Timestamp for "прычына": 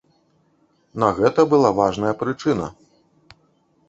2.21-2.67